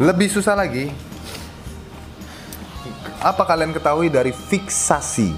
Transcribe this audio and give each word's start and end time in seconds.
Lebih 0.00 0.28
susah 0.32 0.56
lagi. 0.56 0.88
Apa 3.22 3.46
kalian 3.46 3.70
ketahui 3.70 4.10
dari 4.10 4.32
fiksasi? 4.34 5.30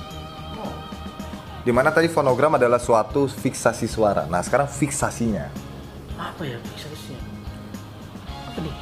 Di 1.65 1.73
mana 1.73 1.89
tadi 1.93 2.09
fonogram 2.09 2.57
adalah 2.57 2.81
suatu 2.81 3.25
fiksasi 3.29 3.89
suara. 3.89 4.29
Nah 4.29 4.41
sekarang 4.41 4.69
fiksasinya. 4.69 5.49
Apa 6.17 6.45
ya 6.45 6.57
fiksasinya? 6.61 7.21
Apa 8.53 8.59
nih? 8.61 8.75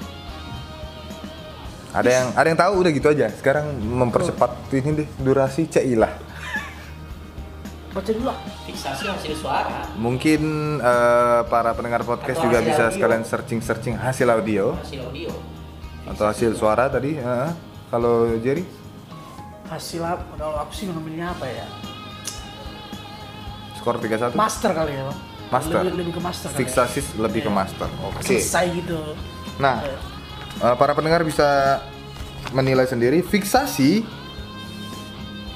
Ada 1.93 2.11
yang 2.11 2.27
ada 2.35 2.47
yang 2.47 2.59
tahu 2.59 2.73
udah 2.83 2.91
gitu 2.95 3.09
aja. 3.11 3.27
Sekarang 3.31 3.75
mempercepat 3.79 4.51
ini 4.75 5.03
deh 5.03 5.09
durasi 5.19 5.67
cailah. 5.67 6.13
Baca 7.93 8.09
dulu. 8.09 8.33
Fiksasi 8.67 9.04
hasil 9.04 9.35
suara. 9.37 9.85
Mungkin 9.99 10.43
eh, 10.79 11.41
para 11.51 11.75
pendengar 11.75 12.07
podcast 12.07 12.39
Atau 12.39 12.47
juga 12.51 12.65
bisa 12.65 12.87
audio. 12.89 12.95
sekalian 12.95 13.23
searching-searching 13.27 13.95
hasil 13.99 14.27
audio 14.31 14.79
Hasil 14.79 15.01
audio. 15.07 15.31
Atau 16.05 16.24
hasil 16.27 16.55
suara 16.55 16.87
tadi. 16.87 17.15
heeh. 17.15 17.51
Kalau 17.88 18.24
Jerry? 18.41 18.65
Hasil 19.69 20.01
apa? 20.01 20.24
Kalau 20.33 20.56
aku 20.59 20.73
sih 20.73 20.88
ngambilnya 20.88 21.33
apa 21.33 21.45
ya? 21.45 21.66
Skor 23.77 23.98
3-1. 23.98 24.33
Master 24.33 24.70
kali 24.73 24.93
ya, 24.95 25.02
Bang. 25.07 25.19
Master. 25.52 25.80
Lebih, 25.84 25.93
lebih 26.01 26.12
ke 26.16 26.20
master 26.23 26.48
kali 26.48 26.65
ya. 26.65 26.95
Lebih 27.20 27.41
ke 27.45 27.51
master. 27.52 27.88
Oke. 28.01 28.24
Selesai 28.24 28.65
gitu. 28.73 28.98
Nah, 29.60 29.84
eh, 29.84 30.74
para 30.79 30.96
pendengar 30.96 31.20
bisa 31.20 31.80
menilai 32.51 32.88
sendiri 32.88 33.21
fiksasi 33.21 34.01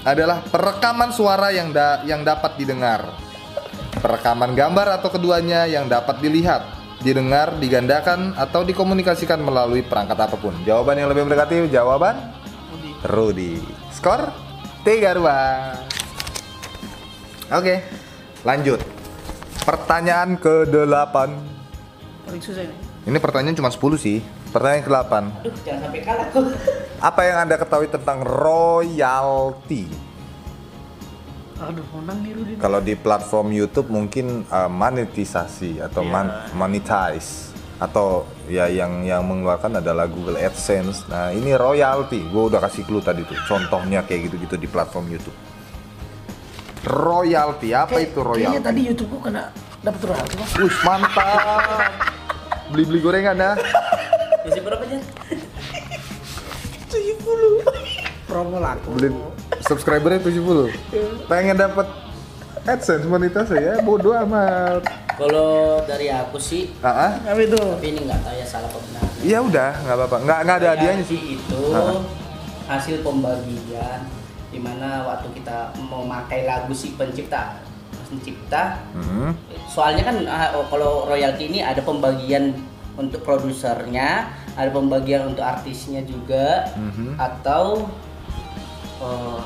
adalah 0.05 0.45
perekaman 0.45 1.11
suara 1.11 1.51
yang 1.51 1.73
da- 1.73 2.05
yang 2.05 2.21
dapat 2.23 2.61
didengar. 2.61 3.09
Perekaman 3.97 4.53
gambar 4.53 5.01
atau 5.01 5.09
keduanya 5.09 5.65
yang 5.65 5.89
dapat 5.89 6.21
dilihat, 6.21 6.63
didengar, 7.01 7.57
digandakan 7.61 8.33
atau 8.37 8.65
dikomunikasikan 8.65 9.41
melalui 9.41 9.85
perangkat 9.85 10.17
apa 10.17 10.37
pun. 10.41 10.55
Jawaban 10.65 10.97
yang 10.97 11.09
lebih 11.13 11.29
mendekati 11.29 11.69
jawaban. 11.69 12.17
Rudy. 13.05 13.61
Skor 13.93 14.33
3-2. 14.87 15.27
Oke, 17.55 17.85
lanjut. 18.43 18.81
Pertanyaan 19.67 20.39
ke-8. 20.39 21.17
Paling 22.27 22.43
susah 22.43 22.63
ini. 22.67 22.75
Ini 23.07 23.19
pertanyaan 23.23 23.55
cuma 23.55 23.71
10 23.71 23.99
sih. 23.99 24.19
Pertanyaan 24.51 24.83
ke-8. 24.83 25.13
Aduh, 25.47 25.55
jangan 25.63 25.81
sampai 25.87 26.01
kalah 26.03 26.27
tuh. 26.35 26.51
Apa 26.99 27.21
yang 27.23 27.47
Anda 27.47 27.55
ketahui 27.61 27.87
tentang 27.87 28.25
royalty? 28.27 30.06
Aduh, 31.59 31.85
menang 31.95 32.19
nih 32.21 32.33
Rudi. 32.33 32.53
Kalau 32.57 32.79
di 32.79 32.95
platform 32.95 33.49
YouTube 33.51 33.89
mungkin 33.89 34.45
uh, 34.47 34.69
monetisasi 34.69 35.81
atau 35.81 36.03
Iya. 36.03 36.13
man- 36.13 36.35
monetize 36.53 37.49
atau 37.77 38.25
ya 38.47 38.67
yang 38.67 39.01
yang 39.03 39.21
mengeluarkan 39.23 39.81
adalah 39.81 40.05
Google 40.05 40.37
AdSense. 40.37 41.05
Nah, 41.07 41.29
ini 41.31 41.53
royalty. 41.53 42.21
Gue 42.25 42.49
udah 42.49 42.61
kasih 42.61 42.85
clue 42.85 43.01
tadi 43.01 43.21
tuh. 43.23 43.37
Contohnya 43.43 44.01
kayak 44.01 44.29
gitu-gitu 44.29 44.57
di 44.57 44.67
platform 44.67 45.09
YouTube. 45.11 45.37
Royalty, 46.83 47.73
apa 47.73 47.89
Kayak- 47.95 48.05
itu 48.07 48.21
Kayaknya 48.21 48.29
royalty? 48.53 48.63
tadi 48.63 48.81
YouTube 48.85 49.09
gua 49.11 49.23
kena 49.25 49.43
dapat 49.83 50.01
royalti. 50.05 50.35
Wih, 50.57 50.77
mantap. 50.83 51.91
Beli-beli 52.69 53.01
gorengan 53.01 53.35
dah. 53.35 53.55
Isi 54.45 54.61
berapa 54.61 54.83
aja? 54.83 54.99
70. 56.87 57.67
Promo 58.25 58.57
laku. 58.57 58.89
Beli 58.93 59.09
subscribernya 59.67 60.21
70. 60.21 60.71
Pengen 61.27 61.57
dapat 61.57 61.87
AdSense 62.63 63.07
monetisasi 63.07 63.57
ya, 63.57 63.75
bodoh 63.81 64.15
amat. 64.27 64.83
Kalau 65.17 65.81
dari 65.83 66.11
aku 66.11 66.37
sih, 66.37 66.75
Ah, 66.81 67.09
ah. 67.09 67.13
Apa 67.25 67.41
itu? 67.41 67.57
tapi 67.57 67.87
ini 67.89 68.01
nggak 68.05 68.21
tahu 68.21 68.35
ya 68.35 68.47
salah 68.47 68.69
apa 68.69 68.79
benar. 68.81 69.03
Iya 69.23 69.39
udah, 69.41 69.71
nggak 69.81 69.97
apa-apa. 69.97 70.17
Nggak 70.21 70.39
nggak 70.45 70.57
ada 70.57 70.69
hadiahnya 70.75 71.05
sih. 71.05 71.21
Itu 71.35 71.61
Ah. 71.73 72.03
hasil 72.67 73.01
pembagian 73.01 74.01
di 74.47 74.59
mana 74.59 75.05
waktu 75.05 75.31
kita 75.33 75.71
memakai 75.77 76.43
lagu 76.43 76.73
si 76.73 76.97
pencipta 76.97 77.61
pencipta 78.07 78.79
Hmm. 78.91 79.35
soalnya 79.67 80.03
kan 80.03 80.17
ah, 80.25 80.55
oh, 80.55 80.67
kalau 80.67 81.05
royalti 81.05 81.47
ini 81.47 81.59
ada 81.59 81.79
pembagian 81.79 82.55
untuk 82.95 83.21
produsernya 83.21 84.27
ada 84.55 84.71
pembagian 84.71 85.27
untuk 85.29 85.43
artisnya 85.43 86.01
juga 86.03 86.71
Mhm. 86.73 87.19
atau 87.19 87.91
eh, 88.99 89.39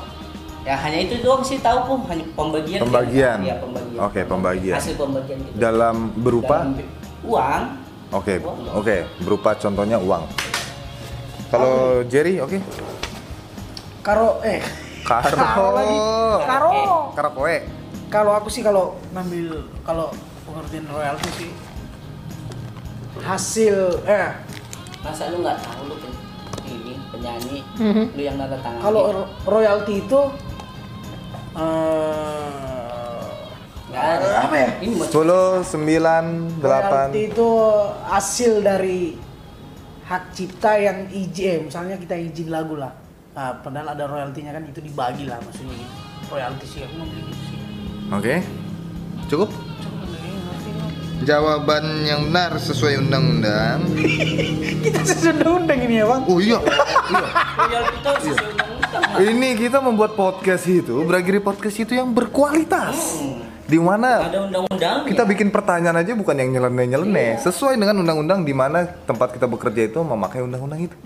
ya 0.61 0.75
hanya 0.77 0.99
itu 1.01 1.15
doang 1.19 1.41
sih 1.41 1.57
tahu 1.57 1.79
pun 1.85 1.99
hanya 2.07 2.25
pembagian 2.33 2.79
Pembagian. 2.81 3.37
Iya, 3.41 3.55
pembagian 3.57 3.99
Oke, 3.99 4.21
pembagian. 4.23 4.75
hasil 4.77 4.95
pembagian 4.95 5.37
gitu 5.41 5.55
Dalam 5.57 5.95
berupa 6.15 6.63
Dalam 6.63 6.77
uang 7.21 7.63
Oke, 8.11 8.43
dong. 8.43 8.59
oke, 8.75 8.97
berupa 9.23 9.55
contohnya 9.55 9.95
uang. 9.95 10.23
Kalau 11.47 12.03
Jerry, 12.05 12.39
oke. 12.39 12.59
Karo 14.03 14.43
eh 14.43 14.59
Karo. 15.01 15.31
Karo 15.31 15.67
lagi. 15.73 15.97
Karo. 16.43 16.71
Karo 17.11 17.29
kowe. 17.31 17.55
Kalau 18.11 18.31
aku 18.35 18.51
sih 18.51 18.59
kalau 18.59 18.99
ngambil 19.11 19.63
kalau 19.81 20.11
pengertian 20.43 20.83
royalti 20.91 21.29
sih 21.37 21.51
hasil 23.21 24.01
eh 24.03 24.35
masa 24.99 25.31
lu 25.31 25.39
nggak 25.39 25.57
tahu 25.63 25.81
lu 25.87 25.95
penyanyi 27.21 27.59
Mhm. 27.77 28.03
lu 28.11 28.21
yang 28.23 28.35
nada 28.35 28.57
tangan 28.57 28.81
kalau 28.81 29.01
ro- 29.13 29.31
royalti 29.45 29.93
itu 30.01 30.19
eh 31.53 33.29
nggak 33.91 34.03
ada 34.07 34.27
apa 34.41 34.55
ya? 34.55 34.69
mau 34.87 35.03
10, 35.05 35.61
9, 35.61 36.25
royalti 36.57 37.19
8. 37.19 37.29
itu 37.29 37.49
hasil 38.07 38.51
dari 38.61 39.01
hak 40.03 40.23
cipta 40.33 40.73
yang 40.75 40.97
izin 41.07 41.45
eh, 41.45 41.57
misalnya 41.61 41.95
kita 41.95 42.15
izin 42.17 42.49
lagu 42.49 42.73
lah 42.73 42.91
nah, 43.31 43.59
padahal 43.59 43.93
ada 43.93 44.03
royaltinya 44.05 44.51
kan 44.51 44.63
itu 44.65 44.79
dibagi 44.81 45.27
lah 45.27 45.37
maksudnya 45.39 45.75
gitu 45.75 45.93
royalti 46.27 46.65
sih 46.65 46.79
aku 46.81 46.93
ngambil 46.97 47.19
gitu 47.21 47.41
sih 47.45 47.59
Oke. 48.11 48.43
Cukup? 49.29 49.47
Jawaban 51.21 52.01
yang 52.01 52.33
benar 52.33 52.57
sesuai 52.57 52.97
undang-undang. 53.05 53.85
kita 54.85 55.05
sudah 55.05 55.53
undang 55.53 55.77
ini 55.85 56.01
ya 56.01 56.05
bang 56.09 56.21
Oh 56.25 56.41
iya. 56.41 56.57
iya. 56.57 57.27
royalti 57.61 57.97
itu 58.01 58.09
sesuai 58.33 58.49
undang-undang. 58.57 59.01
Ini 59.21 59.49
kita 59.53 59.77
membuat 59.85 60.17
podcast 60.17 60.65
itu, 60.65 61.05
Bragiri 61.05 61.37
Podcast 61.37 61.77
itu 61.77 61.93
yang 61.93 62.09
berkualitas. 62.09 63.21
Hmm. 63.21 63.45
Di 63.69 63.79
mana 63.79 64.27
ada 64.27 64.49
undang-undang 64.49 65.07
kita 65.07 65.23
bikin 65.23 65.47
pertanyaan 65.53 66.01
aja 66.01 66.11
bukan 66.17 66.35
yang 66.35 66.49
nyeleneh-nyeleneh, 66.57 67.39
sesuai 67.39 67.77
dengan 67.77 68.01
undang-undang 68.01 68.41
di 68.41 68.51
mana 68.51 68.83
tempat 68.83 69.31
kita 69.37 69.45
bekerja 69.45 69.93
itu 69.93 70.01
memakai 70.01 70.41
undang-undang 70.41 70.89
itu. 70.89 70.97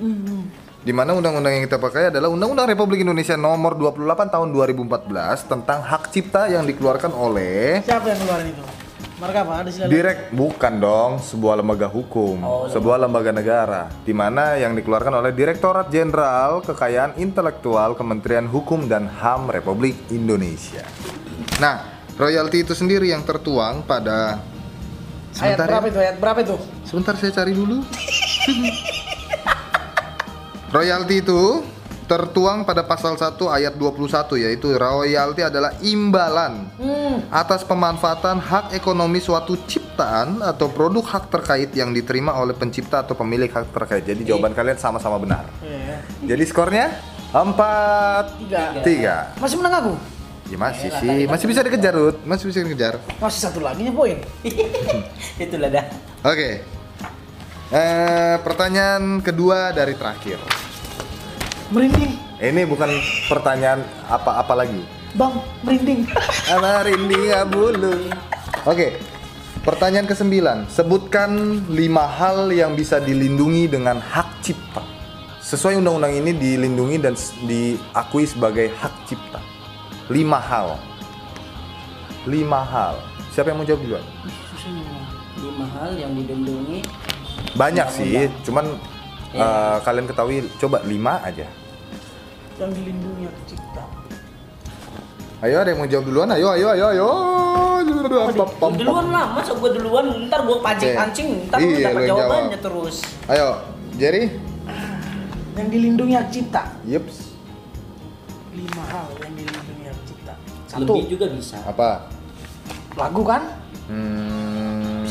Di 0.85 0.93
mana 0.93 1.11
undang-undang 1.11 1.59
yang 1.59 1.65
kita 1.65 1.81
pakai 1.81 2.13
adalah 2.13 2.29
Undang-Undang 2.29 2.77
Republik 2.77 3.01
Indonesia 3.01 3.33
Nomor 3.33 3.73
28 3.73 4.05
Tahun 4.29 4.47
2014 4.53 5.49
tentang 5.49 5.81
hak 5.81 6.13
cipta 6.13 6.45
yang 6.45 6.61
dikeluarkan 6.61 7.09
oleh 7.09 7.81
siapa 7.81 8.13
yang 8.13 8.21
keluarin 8.21 8.53
itu 8.53 8.84
marka 9.15 9.47
apa? 9.47 9.53
Ada 9.63 9.69
sila 9.71 9.85
Direk 9.87 10.35
bukan 10.35 10.73
dong. 10.79 11.11
Sebuah 11.23 11.55
lembaga 11.59 11.87
hukum, 11.87 12.35
Oh, 12.43 12.67
sebuah 12.67 12.99
lembaga 12.99 13.31
negara, 13.31 13.87
di 14.03 14.11
mana 14.11 14.59
yang 14.59 14.75
dikeluarkan 14.75 15.23
oleh 15.23 15.31
Direktorat 15.31 15.87
Jenderal 15.87 16.59
Kekayaan 16.63 17.15
Intelektual 17.19 17.95
Kementerian 17.95 18.47
Hukum 18.51 18.91
dan 18.91 19.07
HAM 19.07 19.51
Republik 19.51 19.95
Indonesia. 20.11 20.83
Nah, 21.63 22.03
royalti 22.19 22.67
itu 22.67 22.75
sendiri 22.75 23.11
yang 23.11 23.23
tertuang 23.23 23.87
pada 23.87 24.43
ayat 25.39 25.59
sebentar 25.59 25.67
berapa 25.67 25.87
ya. 25.87 25.91
itu? 25.91 25.99
Ayat 25.99 26.15
berapa 26.19 26.39
itu? 26.43 26.55
Sebentar 26.83 27.13
saya 27.15 27.31
cari 27.31 27.51
dulu. 27.55 27.79
royalti 30.75 31.23
itu 31.23 31.63
tertuang 32.05 32.61
pada 32.63 32.85
pasal 32.85 33.17
1 33.17 33.33
ayat 33.49 33.73
21 33.73 34.37
yaitu 34.45 34.73
royalti 34.77 35.41
adalah 35.41 35.73
imbalan 35.81 36.69
hmm 36.77 37.05
atas 37.31 37.65
pemanfaatan 37.65 38.37
hak 38.37 38.65
ekonomi 38.75 39.17
suatu 39.23 39.57
ciptaan 39.65 40.43
atau 40.43 40.69
produk 40.69 41.01
hak 41.03 41.31
terkait 41.31 41.71
yang 41.73 41.91
diterima 41.95 42.35
oleh 42.37 42.53
pencipta 42.53 43.01
atau 43.01 43.15
pemilik 43.17 43.49
hak 43.49 43.71
terkait. 43.71 44.03
Jadi 44.05 44.27
jawaban 44.27 44.51
kalian 44.51 44.77
sama-sama 44.77 45.17
benar. 45.17 45.47
Iya. 45.63 46.03
Jadi 46.35 46.43
skornya 46.45 46.91
4 47.31 48.39
tiga 48.39 48.61
3. 49.35 49.41
masih 49.41 49.57
menang 49.59 49.75
aku 49.83 49.93
Ya 50.45 50.61
masih 50.61 50.93
sih, 51.01 51.25
masih 51.25 51.49
bisa 51.49 51.65
dikejar, 51.65 51.97
Rut. 51.97 52.21
Masih 52.21 52.45
bisa 52.53 52.61
dikejar. 52.61 53.01
masih 53.17 53.39
satu 53.49 53.59
lagi 53.65 53.81
nya 53.81 53.89
poin 53.89 54.21
itulah 55.41 55.73
dah 55.73 55.85
Oke. 56.21 56.61
Eh, 57.73 58.35
pertanyaan 58.45 59.25
kedua 59.25 59.73
dari 59.73 59.97
terakhir. 59.97 60.64
Merinding 61.69 62.13
Ini 62.35 62.61
bukan 62.67 62.89
pertanyaan 63.25 63.81
apa-apa 64.05 64.53
lagi. 64.53 64.83
bang 65.15 65.33
merinding 65.63 66.01
Apa 66.53 66.83
rinding 66.85 67.23
bulu. 67.47 68.11
Oke. 68.67 68.99
Pertanyaan 69.65 70.05
ke-9. 70.05 70.29
Sebutkan 70.69 71.31
lima 71.73 72.05
hal 72.05 72.53
yang 72.53 72.77
bisa 72.77 73.01
dilindungi 73.01 73.65
dengan 73.65 73.97
hak 73.97 74.45
cipta. 74.45 74.85
Sesuai 75.41 75.81
undang-undang 75.81 76.13
ini 76.13 76.37
dilindungi 76.37 76.97
dan 77.01 77.17
diakui 77.49 78.29
sebagai 78.29 78.69
hak 78.77 78.93
cipta. 79.09 79.41
Lima 80.13 80.37
hal. 80.37 80.77
Lima 82.29 82.61
hal. 82.61 83.01
Siapa 83.33 83.49
yang 83.49 83.57
mau 83.61 83.65
jawab 83.65 83.81
duluan? 83.81 84.05
lima 85.35 85.65
hal 85.77 85.93
yang 85.93 86.09
dilindungi 86.17 86.81
Banyak 87.53 87.87
sih, 87.91 88.25
cuman 88.41 88.65
eh, 89.35 89.77
kalian 89.83 90.05
ketahui 90.07 90.37
coba 90.57 90.79
lima 90.83 91.19
aja. 91.21 91.47
Yang 92.55 92.71
dilindungi 92.79 93.23
hak 93.27 93.37
cipta. 93.45 93.83
Ayo 95.43 95.55
ada 95.59 95.69
yang 95.69 95.79
mau 95.83 95.89
jawab 95.91 96.05
duluan? 96.07 96.29
Ayo 96.31 96.47
ayo 96.55 96.67
ayo 96.71 96.85
ayo. 96.89 97.09
Duluan 98.75 99.07
lah, 99.13 99.35
masa 99.35 99.51
gua 99.53 99.69
duluan, 99.69 100.05
ntar 100.25 100.41
gua 100.47 100.57
pancing-pancing, 100.63 101.51
ntar 101.51 101.59
Iya, 101.59 101.67
gua 101.67 101.77
dapat 101.77 101.91
lu 101.93 101.99
yang 101.99 102.09
jawabannya 102.09 102.49
jawab. 102.49 102.65
terus. 102.65 102.95
Ayo, 103.29 103.47
Jerry. 103.99 104.23
Yang 105.55 105.67
dilindungi 105.71 106.13
hak 106.17 106.27
cipta. 106.33 106.61
Yups. 106.83 107.15
Lima 108.55 108.83
hal 108.89 109.07
yang 109.21 109.33
dilindungi 109.35 109.83
hak 109.85 109.99
cipta. 110.07 110.33
Satu, 110.67 110.93
Lebih 110.97 111.05
juga 111.11 111.25
bisa. 111.31 111.57
Apa? 111.63 111.89
lagu 112.95 113.21
kan? 113.27 113.43
Hmm, 113.91 114.44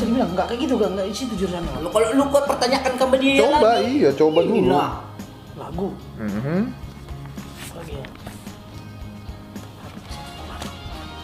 Bisa 0.05 0.13
dibilang 0.13 0.31
enggak 0.37 0.47
kayak 0.53 0.61
gitu 0.61 0.75
kan? 0.77 0.89
Enggak 0.93 1.07
isi 1.09 1.23
itu 1.25 1.35
jurusan 1.41 1.63
Lu 1.81 1.89
kalau 1.89 2.07
lu 2.13 2.23
kok 2.29 2.45
pertanyakan 2.45 2.93
ke 2.93 3.05
dia 3.17 3.41
coba 3.41 3.57
lagi. 3.73 3.89
iya, 3.89 4.09
coba 4.13 4.39
dulu. 4.45 4.69
Lagu. 5.57 5.87
Mhm. 6.21 6.59
Lagi 7.73 7.93
ya? 7.97 8.07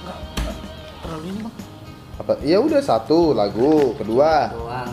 Enggak. 0.02 0.18
enggak 0.18 0.56
Terlalu 1.06 1.26
ini 1.30 1.40
bang. 1.46 1.56
Apa? 2.18 2.34
Ya 2.42 2.58
udah 2.58 2.82
satu 2.82 3.38
lagu, 3.38 3.94
kedua 4.02 4.50
Doang. 4.50 4.92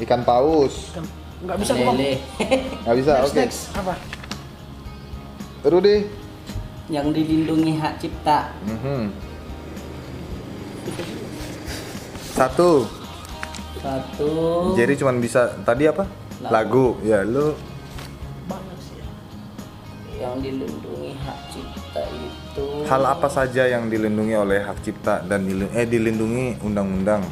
ikan 0.00 0.24
paus. 0.24 0.96
Kan 0.96 1.04
enggak 1.44 1.56
bisa. 1.60 1.72
Lele. 1.76 2.12
Nggak 2.88 2.96
bisa, 2.96 3.12
oke. 3.20 3.36
next. 3.36 3.60
Apa? 3.76 3.92
Rudy. 5.68 6.08
Yang 6.88 7.06
dilindungi 7.12 7.76
hak 7.76 8.00
cipta. 8.00 8.56
Mhm. 8.64 9.28
Satu. 12.40 12.88
Satu. 13.76 14.30
Jerry 14.72 14.96
cuman 14.96 15.20
bisa 15.20 15.52
tadi 15.60 15.84
apa? 15.84 16.08
Lagu. 16.42 16.96
Ya 17.02 17.20
lu 17.20 17.52
Banyak 18.48 18.78
sih 18.80 18.96
ya. 18.96 19.08
yang 20.18 20.40
dilindungi 20.40 21.12
hak 21.18 21.38
cipta 21.50 22.02
itu. 22.08 22.64
hal 22.82 23.02
apa 23.04 23.28
saja 23.28 23.62
yang 23.64 23.86
dilindungi 23.86 24.34
oleh 24.34 24.58
hak 24.58 24.80
cipta 24.80 25.20
dan 25.22 25.44
dilin- 25.44 25.68
eh 25.70 25.84
dilindungi 25.84 26.60
undang-undang 26.60 27.22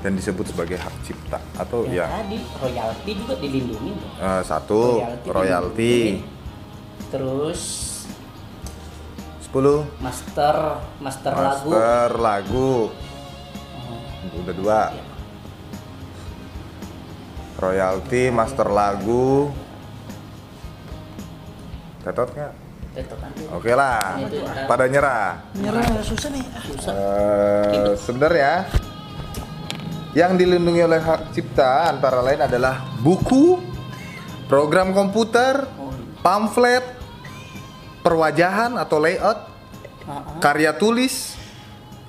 dan 0.00 0.12
disebut 0.12 0.46
sebagai 0.46 0.76
hak 0.76 0.94
cipta 1.02 1.36
atau 1.54 1.82
Ya, 1.84 2.06
ya 2.06 2.22
tadi 2.22 2.38
royalti 2.54 3.10
juga 3.16 3.34
dilindungi. 3.36 3.92
eh, 4.16 4.42
satu 4.42 4.80
Royalti 4.96 5.26
royalti 5.28 5.94
dilindungi. 5.98 6.32
Terus 7.08 7.60
10 9.44 9.82
master 9.98 10.56
master, 10.98 11.32
lagu. 11.32 11.70
master 11.70 12.08
lagu 12.18 12.70
udah 14.44 14.54
dua 14.54 14.80
iya. 14.92 15.04
royalti 17.56 18.28
master 18.28 18.68
lagu 18.68 19.48
tetot 22.04 22.28
nggak 22.36 22.52
oke 23.56 23.72
lah 23.72 24.20
ya. 24.20 24.68
pada 24.68 24.84
nyerah 24.86 25.40
Nyerah 25.58 25.82
susah 26.04 26.30
nih. 26.30 26.44
Ah, 26.46 26.62
Susah. 26.62 26.94
Sebentar 27.98 28.30
ya. 28.30 28.68
Yang 30.14 30.46
dilindungi 30.46 30.78
oleh 30.86 31.02
hak 31.02 31.34
cipta 31.34 31.90
antara 31.90 32.22
lain 32.22 32.38
adalah 32.46 32.86
buku, 33.02 33.58
program 34.46 34.94
komputer, 34.94 35.66
Oh, 35.74 35.90
pamflet, 36.22 36.86
perwajahan 38.06 38.78
atau 38.78 39.02
layout, 39.02 39.50
ah, 40.06 40.22
ah. 40.22 40.38
karya 40.38 40.70
tulis, 40.78 41.34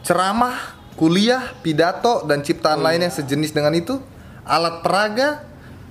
ceramah, 0.06 0.75
kuliah, 0.96 1.52
pidato 1.60 2.24
dan 2.24 2.42
ciptaan 2.42 2.80
lain 2.80 3.04
yang 3.04 3.14
sejenis 3.14 3.52
dengan 3.52 3.76
itu, 3.76 4.00
alat 4.48 4.80
peraga, 4.82 5.44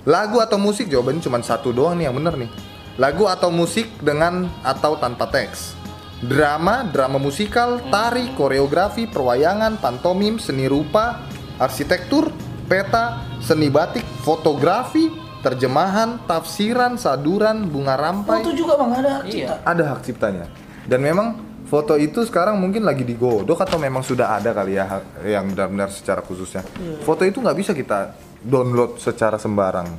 lagu 0.03 0.41
atau 0.41 0.57
musik 0.57 0.89
jawabannya 0.89 1.21
cuma 1.21 1.41
satu 1.41 1.69
doang 1.71 1.97
nih 1.97 2.09
yang 2.09 2.17
bener 2.17 2.35
nih. 2.35 2.51
Lagu 2.95 3.27
atau 3.27 3.51
musik 3.51 3.91
dengan 3.99 4.47
atau 4.63 4.95
tanpa 4.95 5.27
teks. 5.27 5.75
Drama, 6.23 6.87
drama 6.89 7.19
musikal, 7.19 7.83
tari, 7.91 8.31
koreografi, 8.39 9.05
perwayangan, 9.05 9.77
pantomim, 9.83 10.39
seni 10.39 10.65
rupa, 10.65 11.19
arsitektur, 11.59 12.31
peta, 12.71 13.19
seni 13.43 13.67
batik, 13.67 14.01
fotografi, 14.23 15.11
terjemahan, 15.43 16.23
tafsiran, 16.25 16.97
saduran, 16.97 17.69
bunga 17.69 17.93
rampai 17.93 18.41
Foto 18.41 18.55
juga 18.57 18.73
bang 18.81 18.91
ada 18.97 19.09
hak 19.21 19.25
Iya. 19.29 19.29
cipta. 19.29 19.55
ada 19.61 19.83
hak 19.93 19.99
ciptanya 20.01 20.45
dan 20.89 20.99
memang 21.05 21.44
foto 21.65 21.97
itu 21.97 22.21
sekarang 22.25 22.61
mungkin 22.61 22.85
lagi 22.85 23.01
digodok 23.01 23.65
atau 23.65 23.81
memang 23.81 24.05
sudah 24.05 24.37
ada 24.37 24.53
kali 24.53 24.77
ya 24.77 25.01
yang 25.25 25.49
benar-benar 25.49 25.89
secara 25.89 26.21
khususnya 26.21 26.61
foto 27.01 27.25
itu 27.25 27.41
nggak 27.41 27.57
bisa 27.57 27.71
kita 27.73 28.13
download 28.45 29.01
secara 29.01 29.41
sembarang 29.41 29.89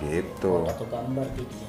gitu 0.00 0.64
Atau 0.64 0.86
gambar 0.88 1.26
gitu 1.36 1.54
ya. 1.54 1.68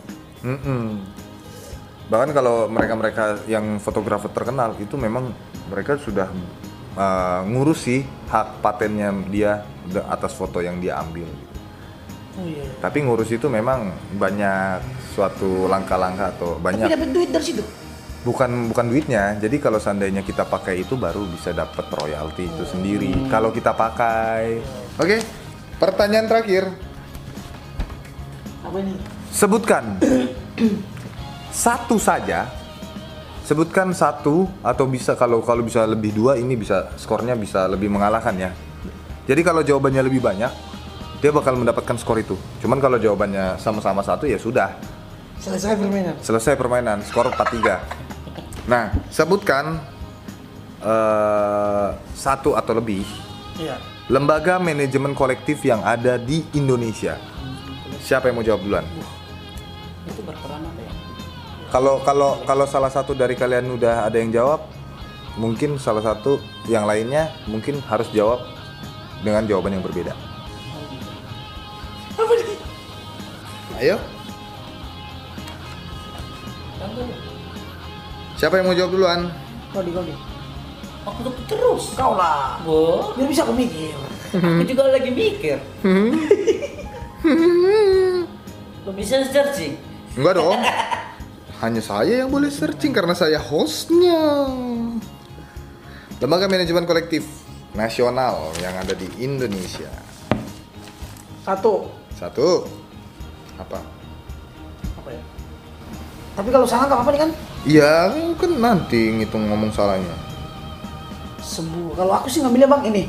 Bahkan 2.11 2.29
kalau 2.35 2.67
mereka-mereka 2.67 3.47
yang 3.47 3.79
fotografer 3.79 4.27
terkenal 4.31 4.75
itu 4.79 4.99
memang 4.99 5.31
mereka 5.71 5.95
sudah 5.95 6.27
uh, 6.95 7.41
ngurus 7.47 7.87
sih 7.87 8.03
hak 8.27 8.59
patennya 8.59 9.15
dia 9.31 9.63
atas 10.07 10.35
foto 10.35 10.59
yang 10.59 10.79
dia 10.79 10.99
ambil 10.99 11.27
Oh 12.31 12.47
iya. 12.47 12.63
tapi 12.79 13.03
ngurus 13.03 13.27
itu 13.27 13.51
memang 13.51 13.91
banyak 14.15 14.79
suatu 15.11 15.67
langkah-langkah 15.67 16.31
atau 16.31 16.55
Tapi 16.55 16.63
banyak 16.63 16.87
dapat 16.87 17.11
duit 17.11 17.27
dari 17.27 17.43
situ. 17.43 17.63
Bukan 18.21 18.69
bukan 18.69 18.85
duitnya. 18.89 19.37
Jadi 19.41 19.57
kalau 19.57 19.81
seandainya 19.81 20.21
kita 20.21 20.45
pakai 20.45 20.85
itu 20.85 20.97
baru 20.97 21.25
bisa 21.25 21.53
dapat 21.53 21.85
royalti 21.89 22.45
itu 22.45 22.63
sendiri. 22.65 23.29
Kalau 23.29 23.49
kita 23.49 23.73
pakai. 23.73 24.61
Oke 25.01 25.41
pertanyaan 25.81 26.29
terakhir. 26.29 26.63
Apa 28.61 28.77
ini? 28.77 28.93
sebutkan. 29.33 29.97
Satu 31.49 31.97
saja. 31.97 32.45
Sebutkan 33.41 33.91
satu 33.91 34.47
atau 34.61 34.85
bisa 34.85 35.17
kalau 35.17 35.41
kalau 35.41 35.65
bisa 35.65 35.83
lebih 35.83 36.13
dua 36.13 36.37
ini 36.37 36.55
bisa 36.55 36.93
skornya 36.95 37.33
bisa 37.33 37.65
lebih 37.67 37.89
mengalahkan 37.89 38.37
ya. 38.37 38.51
Jadi 39.25 39.41
kalau 39.41 39.65
jawabannya 39.65 40.05
lebih 40.05 40.21
banyak 40.21 40.51
dia 41.19 41.31
bakal 41.33 41.57
mendapatkan 41.57 41.97
skor 41.97 42.21
itu. 42.21 42.37
Cuman 42.61 42.77
kalau 42.77 43.01
jawabannya 43.01 43.57
sama-sama 43.57 44.05
satu 44.05 44.29
ya 44.29 44.37
sudah. 44.37 44.77
Selesai 45.41 45.73
permainan. 45.73 46.15
selesai 46.21 46.53
permainan. 46.53 46.97
Skor 47.01 47.33
4-3 47.33 48.00
nah 48.69 48.93
sebutkan 49.09 49.81
eh, 50.81 51.89
satu 52.13 52.53
atau 52.53 52.73
lebih 52.77 53.05
Iya. 53.59 53.77
lembaga 54.09 54.57
manajemen 54.57 55.13
kolektif 55.13 55.61
yang 55.61 55.85
ada 55.85 56.17
di 56.17 56.41
Indonesia 56.55 57.19
siapa 58.01 58.31
yang 58.31 58.41
mau 58.41 58.45
jawab 58.45 58.63
duluan 58.65 58.85
Itu 60.07 60.25
berperan 60.25 60.65
apa 60.65 60.81
ya? 60.81 60.91
kalau 61.69 62.01
kalau 62.01 62.41
kalau 62.47 62.65
salah 62.65 62.89
satu 62.89 63.13
dari 63.13 63.37
kalian 63.37 63.69
udah 63.69 64.09
ada 64.09 64.17
yang 64.17 64.33
jawab 64.33 64.65
mungkin 65.37 65.77
salah 65.77 66.01
satu 66.01 66.41
yang 66.65 66.89
lainnya 66.89 67.29
mungkin 67.45 67.79
harus 67.85 68.09
jawab 68.09 68.41
dengan 69.21 69.45
jawaban 69.45 69.77
yang 69.77 69.85
berbeda 69.85 70.15
Apa 72.17 72.33
ini? 72.33 72.55
Siapa 78.41 78.57
yang 78.57 78.65
mau 78.65 78.73
jawab 78.73 78.89
duluan 78.91 79.29
Kau 79.69 79.79
di 79.79 79.93
kau 79.93 80.01
di. 80.01 80.11
Aku 81.01 81.19
tuh 81.21 81.33
terus. 81.47 81.93
Kau 81.93 82.11
lah. 82.11 82.59
Bo, 82.61 83.13
Biar 83.13 83.23
bisa 83.25 83.45
aku 83.45 83.53
mikir. 83.53 83.93
aku 84.33 84.65
juga 84.65 84.89
lagi 84.89 85.07
mikir. 85.07 85.61
Lo 88.81 88.91
bisa 88.91 89.21
searching? 89.23 89.77
enggak 90.11 90.35
dong 90.35 90.59
hanya 91.61 91.79
saya 91.79 92.19
yang 92.19 92.27
boleh 92.27 92.51
searching 92.51 92.91
karena 92.91 93.15
saya 93.15 93.39
hostnya 93.39 94.43
lembaga 96.19 96.51
manajemen 96.51 96.83
kolektif 96.83 97.23
nasional 97.71 98.51
yang 98.59 98.75
ada 98.75 98.91
di 98.91 99.07
Indonesia 99.17 99.87
Satu. 101.41 101.87
satu 102.11 102.67
apa 103.55 103.79
Apa 104.99 105.09
ya? 105.09 105.21
Tapi 106.35 106.49
kalau 106.51 106.67
salah 106.67 106.91
nggak 106.91 106.97
apa-apa 106.99 107.11
nih 107.15 107.21
kan? 107.23 107.31
Iya, 107.61 108.09
kan 108.35 108.51
nanti 108.57 109.13
ngitung 109.13 109.45
ngomong 109.45 109.69
salahnya. 109.69 110.15
Sebu. 111.37 111.93
Kalau 111.93 112.13
aku 112.13 112.25
sih 112.25 112.41
ngambilnya 112.41 112.69
bang 112.69 112.83
ini. 112.89 113.03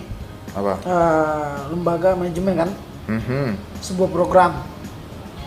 Apa? 0.53 0.77
Eh, 0.85 1.57
lembaga 1.73 2.13
manajemen 2.13 2.55
kan. 2.59 2.71
Mhm. 3.09 3.57
Sebuah 3.81 4.09
program. 4.09 4.53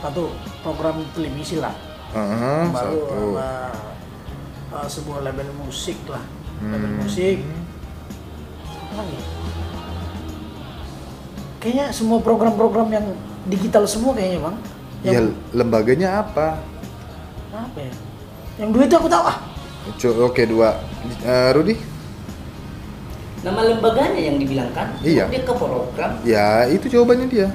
Satu 0.01 0.33
program 0.61 1.05
televisi 1.13 1.61
lah. 1.61 1.73
Mhm, 2.13 2.73
Baru 2.73 2.97
satu. 2.97 2.97
sama 3.05 3.49
eh, 4.73 4.87
sebuah 4.89 5.19
label 5.21 5.49
musik 5.55 5.97
lah. 6.09 6.23
Label 6.61 6.89
Hmm. 6.89 6.99
musik. 6.99 7.37
Apa 8.65 8.93
lagi? 8.97 9.17
Kayaknya 11.59 11.85
semua 11.89 12.21
program-program 12.21 12.89
yang 12.89 13.05
digital 13.45 13.85
semua 13.85 14.13
kayaknya 14.13 14.39
bang. 14.41 14.57
Ya 15.01 15.11
Yang 15.13 15.27
lembaganya 15.51 16.09
apa? 16.21 16.57
apa 17.51 17.77
ya? 17.79 17.93
Yang 18.55 18.69
dua 18.71 18.83
itu 18.87 18.95
aku 18.95 19.09
tahu 19.11 19.23
ah. 19.27 19.37
Oke 20.25 20.43
dua. 20.47 20.69
Eh, 21.21 21.49
Rudi? 21.51 21.75
Nama 23.43 23.61
lembaganya 23.61 24.17
yang 24.17 24.41
dibilangkan? 24.41 24.95
Iya. 25.05 25.29
Dia 25.29 25.41
ke 25.43 25.53
program. 25.53 26.11
Ya 26.25 26.65
itu 26.71 26.87
jawabannya 26.89 27.27
dia. 27.29 27.47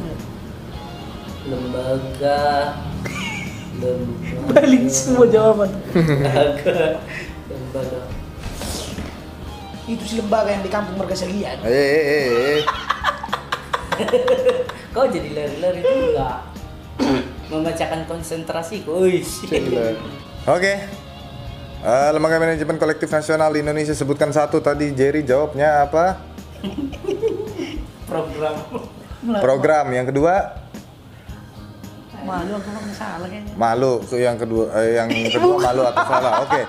lembaga 1.40 2.76
lembaga 3.80 4.52
Balik 4.54 4.86
semua 4.92 5.24
jawaban. 5.26 5.72
lembaga 5.96 7.00
lembaga 7.48 8.00
Itu 9.88 10.04
si 10.04 10.20
lembaga 10.20 10.52
yang 10.52 10.62
di 10.62 10.70
kampung 10.70 11.00
Margasalian. 11.00 11.58
Eh, 11.64 11.72
eh, 11.72 12.04
eh, 12.06 12.28
eh. 12.30 12.60
kau 14.94 15.08
jadi 15.08 15.28
lari-lari 15.32 15.80
juga 15.82 16.44
membacakan 17.50 18.06
konsentrasi 18.06 18.86
kuis 18.86 19.42
Oke. 20.50 20.74
Eh, 21.80 22.08
Lembaga 22.12 22.36
Manajemen 22.36 22.76
Kolektif 22.76 23.08
Nasional 23.08 23.54
di 23.54 23.62
Indonesia 23.62 23.94
sebutkan 23.94 24.28
satu 24.28 24.58
tadi 24.58 24.92
Jerry 24.92 25.22
jawabnya 25.22 25.86
apa? 25.86 26.18
program 28.04 28.54
Program. 29.38 29.86
Yang 29.88 30.06
kedua 30.10 30.34
Malu 32.20 32.52
aku 32.52 32.68
salah 32.92 33.24
kayaknya. 33.24 33.52
malu. 33.56 34.04
So, 34.04 34.20
yang 34.20 34.36
kedua 34.36 34.68
eh, 34.76 35.00
yang 35.00 35.08
kedua 35.08 35.56
malu 35.56 35.82
atau 35.82 36.04
salah. 36.04 36.44
Oke. 36.44 36.62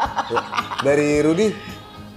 Dari 0.82 1.20
Rudi. 1.20 1.48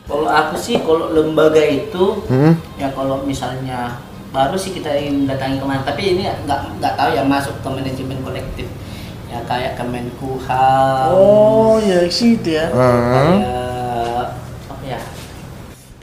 kalau 0.05 0.29
aku 0.29 0.55
sih 0.55 0.77
kalau 0.85 1.11
lembaga 1.11 1.65
itu 1.65 2.21
Hmm. 2.29 2.53
ya 2.77 2.93
kalau 2.93 3.25
misalnya 3.25 3.97
baru 4.31 4.53
sih 4.53 4.77
kita 4.77 4.93
ingin 4.93 5.25
datangi 5.25 5.57
ke 5.57 5.65
mana 5.65 5.81
tapi 5.81 6.13
ini 6.13 6.29
nggak 6.45 6.77
nggak 6.77 6.95
tahu 6.95 7.17
ya 7.17 7.25
masuk 7.25 7.57
ke 7.59 7.69
manajemen 7.73 8.21
kolektif 8.21 8.69
ya 9.35 9.41
kayak 9.45 9.73
Kemenkumham 9.75 11.11
Oh, 11.11 11.83
ya 11.83 12.07
situ 12.07 12.55
ya. 12.55 12.71
Hmm. 12.71 13.03
kayak 13.11 14.27
apa 14.71 14.85
ya 14.87 15.01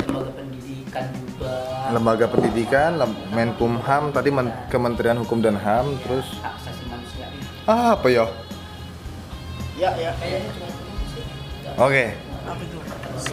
lembaga 0.03 0.31
pendidikan 0.35 1.05
juga 1.15 1.53
Lembaga 1.91 2.25
Pendidikan, 2.27 2.89
Lem- 2.97 3.19
Menkumham, 3.31 4.03
tadi 4.11 4.29
Men- 4.29 4.55
Kementerian 4.67 5.15
Hukum 5.17 5.39
dan 5.39 5.55
HAM, 5.55 5.95
terus 6.01 6.27
hak 6.39 6.55
asasi 6.57 6.83
manusia 6.87 7.27
ah, 7.67 7.95
apa 7.95 8.07
ya? 8.07 8.25
Ya, 9.75 9.89
ya. 9.95 10.11
kayaknya 10.15 10.51
cuma 10.51 10.67
sih 11.11 11.23
Oke. 11.75 12.05
Apa 12.41 12.61
itu? 12.63 12.77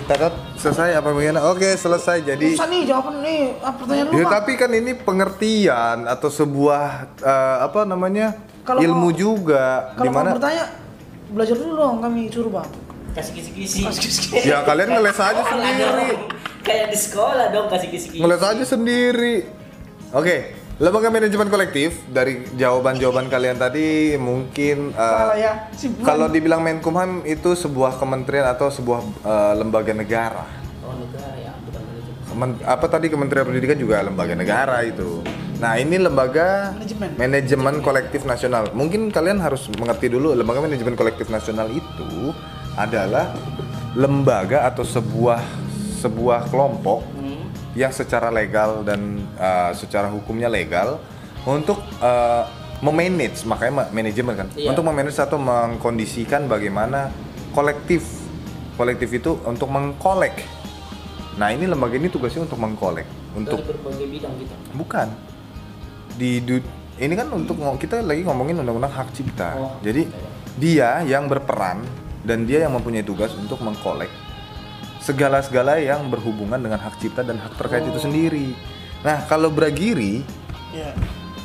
Tatat, 0.04 0.34
selesai 0.54 0.90
apa 0.94 1.10
bagaimana? 1.10 1.48
Oke, 1.48 1.72
selesai. 1.72 2.20
Jadi 2.20 2.52
Susah 2.52 2.68
nih 2.68 2.82
jawaban 2.84 3.24
nih. 3.24 3.56
Apa 3.56 3.76
pertanyaan 3.78 4.06
lu? 4.06 4.14
Ya, 4.14 4.24
tapi 4.28 4.52
kan 4.54 4.70
ini 4.70 4.92
pengertian 4.92 5.98
atau 6.04 6.28
sebuah 6.28 6.84
eh, 7.16 7.56
apa 7.62 7.88
namanya 7.88 8.36
Kalau 8.68 8.84
ilmu 8.84 9.08
mau- 9.08 9.16
juga 9.16 9.96
Kalau 9.96 10.04
di 10.04 10.08
mana 10.12 10.28
mau 10.28 10.36
bertanya, 10.36 10.64
belajar 11.32 11.56
dulu 11.56 11.72
dong 11.74 11.96
kami 11.98 12.20
suruh 12.28 12.52
bang. 12.52 12.68
kasih 13.08 13.32
kisi-kisi. 13.34 13.80
Ya 14.44 14.60
kalian 14.62 14.92
ngeles 14.92 15.16
aja 15.18 15.42
sendiri. 15.42 16.10
kayak 16.60 16.86
di 16.92 16.98
sekolah 17.00 17.48
dong 17.48 17.66
kasih 17.66 17.88
kisi-kisi. 17.88 18.20
Ngeles 18.20 18.42
aja 18.44 18.64
sendiri. 18.68 19.48
Oke 20.12 20.36
lembaga 20.78 21.10
manajemen 21.10 21.50
kolektif 21.50 22.06
dari 22.06 22.46
jawaban-jawaban 22.54 23.26
kalian 23.26 23.58
tadi 23.58 24.14
mungkin 24.14 24.94
Salah 24.94 25.34
ya. 25.34 25.66
Si 25.74 25.90
kalau 26.06 26.30
dibilang 26.30 26.62
Menkumham 26.62 27.26
itu 27.26 27.50
sebuah 27.52 27.98
kementerian 27.98 28.46
atau 28.46 28.70
sebuah 28.70 29.00
eh, 29.02 29.54
lembaga 29.56 29.90
negara. 29.90 30.46
Oh 30.80 30.94
negara 30.94 31.34
ya 31.34 31.50
bukan 31.58 31.80
manajemen. 31.82 32.36
Men- 32.38 32.62
apa 32.62 32.86
tadi 32.86 33.10
Kementerian 33.10 33.42
Pendidikan 33.42 33.74
juga 33.74 33.98
lembaga 33.98 34.38
negara 34.38 34.84
itu. 34.84 35.24
Nah 35.58 35.74
ini 35.74 35.98
lembaga 35.98 36.70
Manajemen. 36.72 37.08
manajemen 37.18 37.74
kolektif 37.82 38.22
nasional. 38.22 38.70
Mungkin 38.70 39.10
kalian 39.10 39.42
harus 39.42 39.66
mengerti 39.72 40.06
dulu 40.06 40.30
lembaga 40.32 40.62
manajemen 40.62 40.94
kolektif 40.94 41.26
nasional 41.28 41.66
itu 41.68 42.30
adalah 42.74 43.34
lembaga 43.92 44.62
atau 44.64 44.86
sebuah 44.86 45.42
sebuah 45.98 46.46
kelompok 46.46 47.02
Hmm. 47.10 47.50
yang 47.74 47.90
secara 47.90 48.30
legal 48.30 48.86
dan 48.86 49.18
uh, 49.34 49.74
secara 49.74 50.06
hukumnya 50.06 50.46
legal 50.46 51.02
untuk 51.42 51.82
uh, 51.98 52.46
memanage 52.78 53.42
makanya 53.42 53.72
ma- 53.76 53.90
manajemen 53.90 54.34
kan 54.36 54.48
Iya. 54.54 54.70
untuk 54.70 54.86
memanage 54.86 55.18
atau 55.18 55.34
mengkondisikan 55.36 56.46
bagaimana 56.46 57.10
kolektif 57.50 58.06
kolektif 58.78 59.10
itu 59.12 59.42
untuk 59.42 59.66
mengkolek 59.66 60.38
nah 61.34 61.50
ini 61.50 61.66
lembaga 61.66 61.98
ini 61.98 62.06
tugasnya 62.06 62.46
untuk 62.46 62.62
mengkolek 62.62 63.02
untuk 63.34 63.58
dari 63.58 63.66
berbagai 63.68 64.06
bidang 64.06 64.32
gitu 64.38 64.54
bukan 64.72 65.10
di 66.18 66.42
ini 66.98 67.14
kan 67.14 67.30
untuk 67.30 67.54
kita 67.78 68.02
lagi 68.02 68.26
ngomongin 68.26 68.58
undang-undang 68.58 68.90
hak 68.90 69.14
cipta 69.14 69.54
Oh, 69.54 69.70
jadi 69.80 70.02
dia 70.58 71.06
yang 71.06 71.30
berperan 71.30 71.86
dan 72.20 72.42
dia 72.42 72.66
yang 72.66 72.74
mempunyai 72.74 73.06
tugas 73.06 73.30
untuk 73.32 73.62
mengkolek 73.62 74.10
segala-segala 74.98 75.78
yang 75.78 76.10
berhubungan 76.10 76.58
dengan 76.58 76.76
hak 76.78 76.98
cipta 76.98 77.22
dan 77.22 77.38
hak 77.38 77.54
terkait 77.56 77.86
itu 77.86 77.96
sendiri. 77.96 78.52
Nah, 79.00 79.24
kalau 79.24 79.48
Bragiri, 79.48 80.20
Ya. 80.68 80.90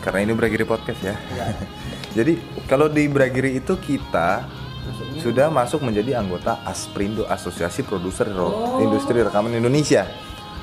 karena 0.01 0.25
ini 0.25 0.34
Bragiri 0.34 0.65
podcast 0.65 1.00
ya. 1.00 1.15
Ya. 1.32 1.53
Jadi 2.18 2.36
kalau 2.65 2.89
di 2.89 3.06
Bragiri 3.08 3.56
itu 3.56 3.77
kita 3.77 4.44
maksudnya 4.84 5.22
sudah 5.22 5.48
masuk 5.48 5.80
menjadi 5.80 6.20
anggota 6.20 6.60
Asprindo 6.65 7.24
Asosiasi 7.24 7.86
Produser 7.86 8.27
Ro- 8.27 8.51
Oh. 8.75 8.84
Industri 8.84 9.22
Rekaman 9.22 9.53
Indonesia. 9.53 10.10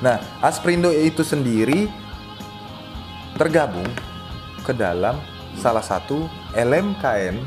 Nah, 0.03 0.19
Asprindo 0.37 0.91
itu 0.91 1.23
sendiri 1.23 1.89
tergabung 3.41 3.89
ke 4.61 4.69
dalam 4.69 5.17
salah 5.57 5.81
satu 5.81 6.29
LMKN 6.53 7.41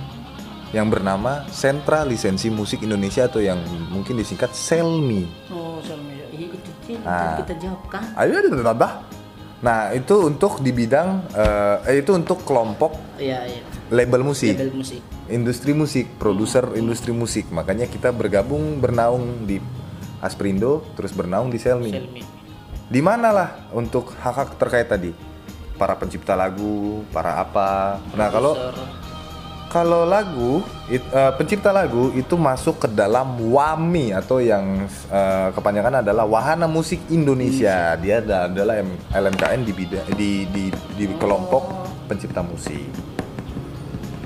yang 0.74 0.90
bernama 0.90 1.46
Sentra 1.54 2.02
Lisensi 2.02 2.50
Musik 2.50 2.82
Indonesia 2.82 3.30
atau 3.30 3.38
yang 3.38 3.62
mungkin 3.94 4.18
disingkat 4.18 4.50
SELMI. 4.50 5.54
Oh, 5.54 5.78
Selmi. 5.78 6.18
ya. 6.18 6.26
Iya, 6.34 6.46
itu 6.50 6.70
Ah. 7.06 7.38
tadi 7.38 7.46
kita 7.46 7.54
jawab 7.62 7.82
kan 7.86 8.02
Ayo 8.18 8.42
ada 8.42 8.50
tambah. 8.50 8.92
Nah, 9.62 9.94
itu 9.94 10.14
untuk 10.26 10.58
di 10.66 10.74
bidang 10.74 11.30
eh, 11.30 11.76
eh, 11.86 11.96
itu 12.02 12.10
untuk 12.10 12.42
kelompok 12.42 12.98
iya 13.16 13.46
iya 13.46 13.62
label 13.94 14.26
musik. 14.26 14.58
label 14.58 14.74
musik 14.74 15.00
industri 15.30 15.72
musik, 15.78 16.10
produser 16.18 16.74
industri 16.74 17.14
musik. 17.14 17.46
Makanya 17.54 17.86
kita 17.86 18.10
bergabung 18.10 18.82
bernaung 18.82 19.46
di 19.46 19.62
Asprindo, 20.18 20.82
terus 20.98 21.14
bernaung 21.14 21.54
di 21.54 21.62
Selmi. 21.62 21.94
Selmi 21.94 22.22
Di 22.90 22.98
mana 23.00 23.30
lah 23.30 23.48
untuk 23.70 24.10
hak-hak 24.18 24.58
terkait 24.58 24.90
tadi? 24.90 25.33
Para 25.74 25.98
pencipta 25.98 26.38
lagu, 26.38 27.02
para 27.10 27.42
apa? 27.42 27.98
Nah, 28.14 28.30
kalau 28.30 28.54
kalau 29.66 30.06
lagu 30.06 30.62
it- 30.86 31.02
eh, 31.10 31.32
pencipta 31.34 31.74
lagu 31.74 32.14
itu 32.14 32.38
masuk 32.38 32.86
ke 32.86 32.88
dalam 32.94 33.34
WAMI 33.50 34.14
atau 34.14 34.38
yang 34.38 34.86
eh, 35.10 35.48
kepanjangan 35.50 35.98
adalah 36.06 36.22
Wahana 36.30 36.70
Musik 36.70 37.02
Indonesia. 37.10 37.98
Dia 37.98 38.22
ada- 38.22 38.46
adalah 38.46 38.78
LMKN 39.10 39.66
di 39.66 39.72
bidang 39.74 40.06
di 40.14 40.46
di 40.46 40.64
di 40.94 41.04
kelompok 41.18 41.90
pencipta 42.06 42.38
musik. 42.38 42.86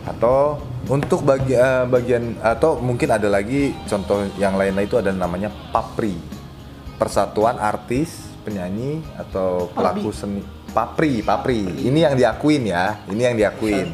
Atau 0.05 0.61
untuk 0.85 1.25
bagi, 1.25 1.57
eh, 1.57 1.85
bagian 1.89 2.37
atau 2.45 2.77
mungkin 2.77 3.09
ada 3.09 3.33
lagi 3.33 3.73
contoh 3.89 4.29
yang 4.37 4.53
lainnya 4.53 4.85
itu 4.85 5.01
ada 5.01 5.17
namanya 5.17 5.49
PAPRI. 5.73 6.13
Persatuan 7.01 7.57
Artis 7.57 8.21
Penyanyi 8.45 9.01
atau 9.17 9.73
pelaku 9.73 10.13
seni 10.13 10.41
PAPRI, 10.79 11.27
PAPRI. 11.27 11.91
Ini 11.91 11.99
yang 12.07 12.15
diakuin 12.15 12.63
ya. 12.71 13.03
Ini 13.11 13.23
yang 13.27 13.35
diakuin 13.35 13.91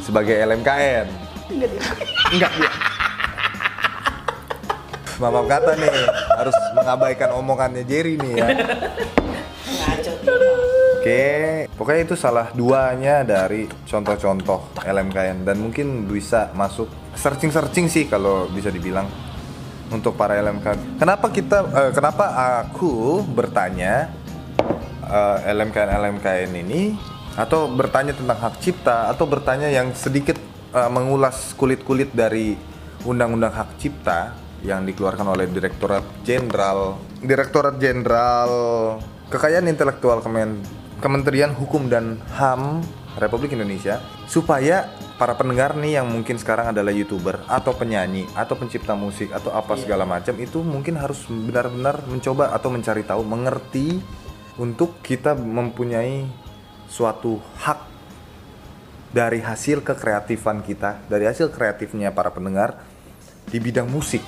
sebagai 0.00 0.32
LMKN. 0.32 1.06
Enggak 2.32 2.52
dia. 2.56 2.72
Maaf 5.20 5.44
kata 5.44 5.76
nih, 5.76 5.92
harus 6.40 6.56
mengabaikan 6.72 7.36
omongannya 7.36 7.84
Jerry 7.84 8.16
nih 8.16 8.32
ya. 8.40 8.48
Oke, 11.00 11.68
pokoknya 11.76 12.00
itu 12.08 12.16
salah 12.16 12.48
duanya 12.56 13.20
dari 13.20 13.68
contoh-contoh 13.84 14.80
LMKN 14.80 15.44
dan 15.44 15.56
mungkin 15.60 16.08
bisa 16.08 16.48
masuk 16.56 16.88
searching-searching 17.12 17.92
sih 17.92 18.08
kalau 18.08 18.48
bisa 18.48 18.72
dibilang 18.72 19.04
untuk 19.92 20.16
para 20.16 20.40
LMKN. 20.40 20.96
Kenapa 20.96 21.28
kita, 21.28 21.58
eh, 21.68 21.90
kenapa 21.92 22.24
aku 22.64 23.20
bertanya 23.26 24.08
eh, 25.10 25.38
LMKN 25.50 25.90
LMKN 25.90 26.50
ini 26.54 26.94
atau 27.34 27.70
bertanya 27.70 28.14
tentang 28.14 28.38
hak 28.38 28.58
cipta 28.62 29.10
atau 29.10 29.26
bertanya 29.26 29.66
yang 29.70 29.90
sedikit 29.92 30.38
eh, 30.74 30.90
mengulas 30.90 31.52
kulit-kulit 31.58 32.14
dari 32.14 32.54
undang-undang 33.02 33.52
hak 33.52 33.76
cipta 33.80 34.34
yang 34.60 34.84
dikeluarkan 34.84 35.24
oleh 35.24 35.48
Direktorat 35.48 36.04
Jenderal 36.22 37.00
Direktorat 37.24 37.80
Jenderal 37.80 38.52
Kekayaan 39.32 39.70
Intelektual 39.70 40.20
Kemen, 40.20 40.60
Kementerian 41.00 41.54
Hukum 41.54 41.88
dan 41.88 42.20
HAM 42.34 42.84
Republik 43.16 43.54
Indonesia 43.56 44.02
supaya 44.26 44.90
para 45.20 45.36
pendengar 45.36 45.76
nih 45.76 46.00
yang 46.00 46.08
mungkin 46.08 46.40
sekarang 46.40 46.72
adalah 46.72 46.94
youtuber 46.94 47.42
atau 47.44 47.76
penyanyi 47.76 48.24
atau 48.32 48.56
pencipta 48.56 48.96
musik 48.96 49.34
atau 49.34 49.52
apa 49.52 49.76
segala 49.76 50.08
macam 50.08 50.32
itu 50.40 50.64
mungkin 50.64 50.96
harus 50.96 51.26
benar-benar 51.28 52.00
mencoba 52.08 52.54
atau 52.56 52.72
mencari 52.72 53.04
tahu 53.04 53.20
mengerti 53.26 54.00
untuk 54.56 54.98
kita 55.00 55.34
mempunyai 55.34 56.26
suatu 56.86 57.38
hak 57.60 57.80
dari 59.10 59.38
hasil 59.38 59.82
kekreatifan 59.82 60.62
kita 60.62 61.02
dari 61.06 61.26
hasil 61.26 61.50
kreatifnya 61.50 62.10
para 62.10 62.30
pendengar 62.30 62.78
di 63.46 63.58
bidang 63.58 63.86
musik 63.86 64.22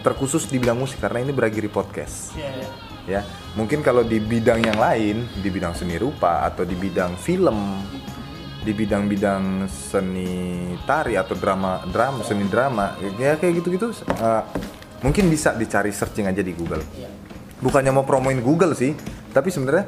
terkhusus 0.00 0.48
di 0.48 0.56
bidang 0.56 0.76
musik 0.76 0.96
karena 0.98 1.20
ini 1.20 1.32
beragiri 1.32 1.68
podcast 1.68 2.32
Ya, 2.32 2.48
ya. 2.52 2.68
ya 3.04 3.20
mungkin 3.52 3.80
kalau 3.80 4.00
di 4.00 4.16
bidang 4.16 4.60
yang 4.60 4.76
lain 4.76 5.24
di 5.40 5.48
bidang 5.48 5.72
seni 5.72 5.96
rupa 5.96 6.44
atau 6.44 6.64
di 6.64 6.72
bidang 6.72 7.16
film 7.16 7.84
di 8.58 8.72
bidang-bidang 8.74 9.64
seni 9.70 10.28
tari 10.84 11.16
atau 11.16 11.32
drama 11.32 11.80
drama 11.88 12.20
seni 12.20 12.44
drama 12.44 12.92
ya 13.16 13.36
kayak 13.36 13.62
gitu-gitu 13.62 13.88
eh, 13.94 14.42
mungkin 15.00 15.30
bisa 15.30 15.54
dicari 15.54 15.88
searching 15.88 16.28
aja 16.28 16.42
di 16.42 16.52
Google 16.52 16.84
Iya. 16.92 17.08
bukannya 17.60 17.92
mau 17.94 18.04
promoin 18.04 18.36
Google 18.38 18.76
sih 18.76 18.92
tapi 19.30 19.48
sebenarnya 19.52 19.84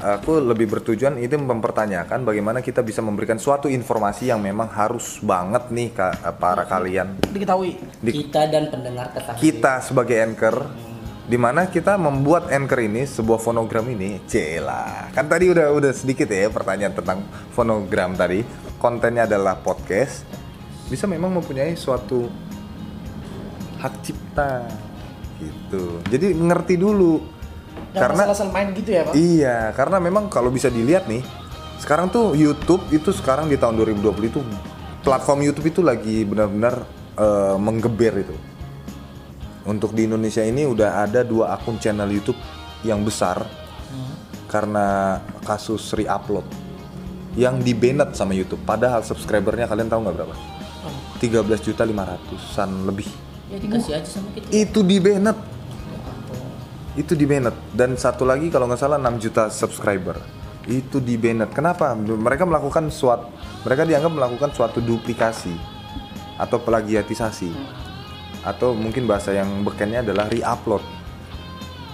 aku 0.00 0.40
lebih 0.40 0.64
bertujuan 0.64 1.20
itu 1.20 1.36
mempertanyakan 1.36 2.24
bagaimana 2.24 2.64
kita 2.64 2.80
bisa 2.80 3.04
memberikan 3.04 3.36
suatu 3.36 3.68
informasi 3.68 4.32
yang 4.32 4.40
memang 4.40 4.72
harus 4.72 5.20
banget 5.20 5.68
nih 5.68 5.88
ka- 5.92 6.16
para 6.40 6.64
kalian. 6.64 7.20
Diketahui. 7.28 7.76
Di- 8.00 8.12
kita 8.24 8.48
dan 8.48 8.72
pendengar 8.72 9.12
tetap. 9.12 9.36
Kita 9.36 9.84
sebagai 9.84 10.16
anchor 10.16 10.56
di 11.30 11.38
mana 11.38 11.68
kita 11.70 11.94
membuat 11.94 12.50
anchor 12.50 12.80
ini 12.82 13.06
sebuah 13.06 13.38
fonogram 13.38 13.86
ini 13.94 14.18
cela 14.26 15.06
kan 15.14 15.30
tadi 15.30 15.46
udah 15.46 15.70
udah 15.70 15.92
sedikit 15.94 16.26
ya 16.26 16.50
pertanyaan 16.50 16.96
tentang 16.96 17.20
fonogram 17.52 18.16
tadi. 18.16 18.42
Kontennya 18.80 19.28
adalah 19.28 19.60
podcast. 19.60 20.24
Bisa 20.88 21.04
memang 21.04 21.30
mempunyai 21.36 21.76
suatu 21.76 22.24
hak 23.78 23.94
cipta 24.00 24.64
gitu. 25.38 26.00
Jadi 26.08 26.32
ngerti 26.32 26.74
dulu 26.80 27.39
Karena 27.90 28.22
asal-asal 28.22 28.48
main 28.54 28.70
gitu 28.74 28.90
ya, 28.94 29.02
Pak. 29.06 29.12
Iya, 29.18 29.58
karena 29.74 29.98
memang 29.98 30.30
kalau 30.30 30.50
bisa 30.54 30.70
dilihat 30.70 31.10
nih, 31.10 31.26
sekarang 31.82 32.12
tuh 32.12 32.36
YouTube 32.38 32.86
itu 32.94 33.10
sekarang 33.10 33.50
di 33.50 33.58
tahun 33.58 33.80
2020 33.82 34.30
itu 34.30 34.40
platform 35.00 35.40
YouTube 35.42 35.68
itu 35.72 35.80
lagi 35.80 36.22
benar-benar 36.22 36.86
eh, 37.18 37.56
menggeber 37.58 38.14
itu. 38.22 38.36
Untuk 39.66 39.92
di 39.92 40.08
Indonesia 40.08 40.40
ini 40.40 40.64
udah 40.64 41.04
ada 41.04 41.20
dua 41.20 41.52
akun 41.56 41.76
channel 41.76 42.08
YouTube 42.08 42.38
yang 42.80 43.04
besar 43.04 43.44
karena 44.50 45.20
kasus 45.46 45.94
re-upload 45.94 46.42
yang 47.38 47.62
di 47.62 47.70
banned 47.70 48.18
sama 48.18 48.34
YouTube. 48.34 48.58
Padahal 48.66 49.06
subscribernya 49.06 49.70
kalian 49.70 49.86
tahu 49.86 50.02
nggak 50.02 50.16
berapa? 50.18 50.34
13 51.22 51.46
juta 51.62 51.84
500an 51.86 52.70
lebih. 52.88 53.08
ya 53.50 53.58
dikasih 53.58 53.92
aja 53.98 54.06
sama 54.06 54.30
kita 54.30 54.46
Itu 54.50 54.80
di 54.86 54.96
banned 55.02 55.36
ampun. 55.36 55.49
Itu 56.98 57.14
di 57.14 57.26
banned. 57.26 57.74
Dan 57.74 57.94
satu 57.94 58.26
lagi 58.26 58.50
kalau 58.50 58.66
nggak 58.66 58.80
salah 58.80 58.98
6 58.98 59.22
juta 59.22 59.46
subscriber. 59.50 60.18
Itu 60.66 60.98
di 60.98 61.14
banned. 61.14 61.50
Kenapa? 61.54 61.94
Mereka 61.94 62.46
melakukan 62.46 62.90
suatu 62.90 63.30
mereka 63.60 63.84
dianggap 63.84 64.12
melakukan 64.16 64.50
suatu 64.56 64.80
duplikasi 64.80 65.52
atau 66.40 66.56
plagiatisasi. 66.64 67.52
Atau 68.40 68.72
mungkin 68.72 69.04
bahasa 69.04 69.36
yang 69.36 69.60
bekennya 69.60 70.00
adalah 70.00 70.32
re-upload. 70.32 70.80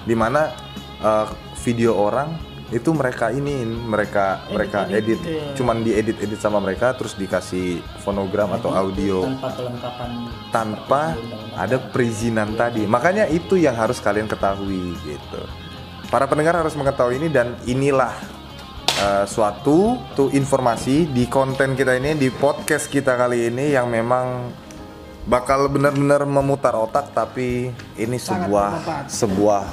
Di 0.07 0.15
mana 0.15 0.55
eh, 1.03 1.26
video 1.67 1.99
orang 1.99 2.46
itu 2.75 2.90
mereka 2.90 3.30
ini 3.30 3.62
mereka 3.62 4.42
mereka 4.50 4.90
edit 4.90 5.23
gitu 5.23 5.38
ya. 5.38 5.54
cuman 5.54 5.87
diedit 5.87 6.18
edit 6.18 6.40
sama 6.42 6.58
mereka 6.58 6.99
terus 6.99 7.14
dikasih 7.14 7.78
fonogram 8.02 8.50
atau 8.58 8.75
audio 8.75 9.23
tanpa 9.23 9.49
kelengkapan 9.54 10.11
tanpa 10.50 11.02
ada 11.56 11.76
perizinan 11.80 12.52
tadi. 12.56 12.85
Makanya 12.85 13.28
itu 13.28 13.56
yang 13.56 13.76
harus 13.76 14.00
kalian 14.00 14.28
ketahui 14.28 14.92
gitu. 15.04 15.42
Para 16.08 16.28
pendengar 16.30 16.56
harus 16.56 16.76
mengetahui 16.78 17.18
ini 17.18 17.28
dan 17.32 17.56
inilah 17.66 18.12
eh, 19.00 19.25
suatu 19.26 19.99
tuh 20.14 20.28
informasi 20.32 21.11
di 21.11 21.26
konten 21.26 21.75
kita 21.75 21.96
ini 21.99 22.14
di 22.14 22.30
podcast 22.30 22.87
kita 22.87 23.16
kali 23.18 23.50
ini 23.50 23.75
yang 23.75 23.90
memang 23.90 24.52
bakal 25.26 25.66
benar-benar 25.66 26.23
memutar 26.23 26.78
otak 26.78 27.11
tapi 27.11 27.75
ini 27.99 28.16
Sangat 28.16 28.46
sebuah 28.46 28.70
bermanfaat. 28.70 29.06
sebuah 29.11 29.64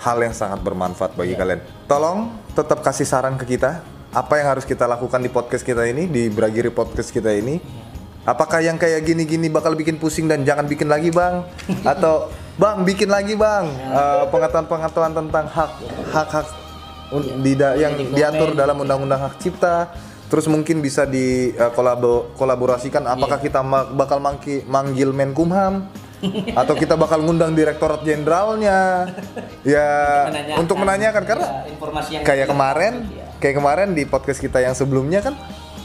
hal 0.00 0.18
yang 0.18 0.32
sangat 0.32 0.60
bermanfaat 0.60 1.12
bagi 1.12 1.36
kalian. 1.36 1.60
Tolong 1.84 2.18
tetap 2.50 2.80
kasih 2.80 3.04
saran 3.04 3.36
ke 3.36 3.44
kita 3.46 3.84
apa 4.10 4.34
yang 4.36 4.50
harus 4.50 4.64
kita 4.64 4.84
lakukan 4.84 5.20
di 5.20 5.30
podcast 5.30 5.62
kita 5.62 5.86
ini 5.86 6.08
di 6.08 6.26
Bragiri 6.26 6.68
podcast 6.68 7.12
kita 7.12 7.30
ini. 7.30 7.60
Apakah 8.20 8.60
yang 8.60 8.76
kayak 8.76 9.00
gini-gini 9.02 9.48
bakal 9.48 9.72
bikin 9.72 9.96
pusing 9.96 10.28
dan 10.28 10.44
jangan 10.44 10.64
bikin 10.64 10.88
lagi 10.88 11.08
bang? 11.08 11.40
Atau 11.88 12.28
bang 12.56 12.82
bikin 12.82 13.08
lagi 13.08 13.32
bang 13.32 13.64
Eh, 13.70 14.24
pengetahuan-pengetahuan 14.28 15.14
tentang 15.14 15.44
hak 15.46 15.70
hak 16.10 16.28
hak 16.28 16.46
un- 17.10 17.40
di 17.40 17.56
da- 17.56 17.76
yang 17.76 17.96
diatur 18.12 18.52
dalam 18.52 18.76
undang-undang 18.76 19.20
hak 19.20 19.36
cipta. 19.38 19.88
Terus 20.30 20.46
mungkin 20.46 20.78
bisa 20.78 21.02
di 21.04 21.50
kolabo- 21.74 22.30
kolaborasikan 22.36 23.02
apakah 23.04 23.36
kita 23.36 23.60
ma- 23.60 23.88
bakal 23.88 24.20
mangki- 24.20 24.62
manggil 24.62 25.10
Menkumham 25.10 25.90
atau 26.52 26.74
kita 26.74 26.94
bakal 26.94 27.20
ngundang 27.20 27.52
direktorat 27.52 28.00
jenderalnya. 28.00 29.08
Ya 29.62 29.88
Menanyakan. 30.26 30.56
untuk 30.58 30.76
menanyakan. 30.76 31.22
Karena 31.24 31.46
Ya, 31.46 31.54
informasi 31.68 32.10
yang 32.12 32.22
kayak 32.22 32.46
kemarin 32.46 32.94
ya. 33.08 33.26
kayak 33.38 33.56
kemarin 33.56 33.88
di 33.92 34.02
podcast 34.04 34.38
kita 34.38 34.58
yang 34.58 34.72
sebelumnya 34.72 35.20
kan 35.20 35.34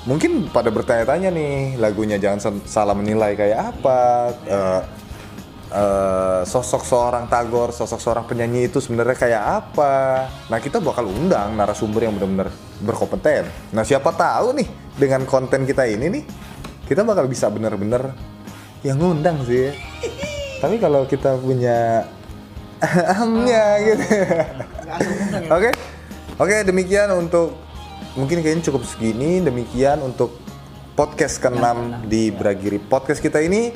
mungkin 0.04 0.48
pada 0.48 0.69
bertanya-tanya 0.69 1.30
nih 1.30 1.56
lagunya 1.76 2.15
jangan 2.15 2.39
salah 2.63 2.93
menilai 2.93 3.34
kayak 3.34 3.60
apa? 3.74 4.00
Eh, 4.45 4.82
eh, 5.71 6.41
sosok 6.43 6.84
seorang 6.84 7.26
tagor 7.26 7.71
sosok 7.71 7.98
seorang 7.98 8.26
penyanyi 8.26 8.67
itu 8.67 8.78
sebenarnya 8.78 9.17
kayak 9.17 9.43
apa? 9.63 9.93
Nah 10.45 10.60
kita 10.60 10.78
bakal 10.80 11.06
undang 11.06 11.54
narasumber 11.54 12.06
yang 12.06 12.13
benar-benar 12.13 12.52
berkompeten. 12.78 13.48
Nah 13.71 13.82
siapa 13.82 14.12
tahu 14.12 14.52
nih 14.54 14.67
dengan 14.93 15.24
konten 15.24 15.63
kita 15.63 15.84
ini 15.84 16.08
nih 16.12 16.24
kita 16.86 17.02
bakal 17.02 17.26
bisa 17.26 17.50
benar-benar 17.50 18.13
yang 18.80 18.95
ngundang 18.95 19.41
sih 19.41 19.74
tapi 20.65 20.82
kalau 20.82 21.06
kita 21.06 21.38
punya 21.38 22.10
ahamnya 22.82 23.86
gitu. 23.86 24.06
Oke, 25.54 25.69
oke 26.41 26.56
demikian 26.65 27.13
untuk 27.13 27.54
mungkin 28.17 28.41
kayaknya 28.41 28.73
cukup 28.73 28.82
segini. 28.82 29.45
Demikian 29.45 30.01
untuk 30.01 30.41
podcast 30.97 31.38
ke-6 31.38 32.01
di 32.10 32.34
Bragiri 32.34 32.82
Podcast 32.82 33.21
kita 33.21 33.45
ini. 33.45 33.69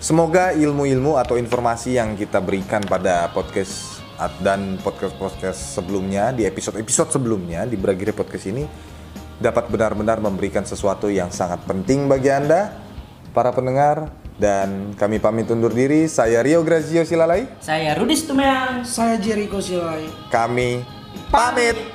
Semoga 0.00 0.56
ilmu-ilmu 0.56 1.20
atau 1.20 1.36
informasi 1.36 2.00
yang 2.00 2.16
kita 2.16 2.40
berikan 2.40 2.80
pada 2.80 3.28
podcast 3.28 4.00
dan 4.40 4.80
podcast-podcast 4.80 5.76
sebelumnya 5.76 6.32
di 6.32 6.48
episode-episode 6.48 7.12
sebelumnya 7.12 7.68
di 7.68 7.76
Bragiri 7.76 8.16
Podcast 8.16 8.48
ini 8.48 8.64
dapat 9.36 9.68
benar-benar 9.68 10.24
memberikan 10.24 10.64
sesuatu 10.64 11.12
yang 11.12 11.28
sangat 11.28 11.60
penting 11.68 12.08
bagi 12.08 12.32
Anda 12.32 12.72
para 13.36 13.52
pendengar 13.52 14.23
dan 14.34 14.92
kami 14.98 15.22
pamit 15.22 15.46
undur 15.50 15.70
diri. 15.70 16.10
Saya 16.10 16.42
Rio 16.42 16.66
Grazio 16.66 17.06
Silalai. 17.06 17.46
saya 17.62 17.94
Rudis 17.94 18.26
Tumeang 18.26 18.82
Saya 18.82 19.18
Jericho 19.18 19.62
Silai. 19.62 20.10
Kami 20.30 20.82
pamit. 21.30 21.93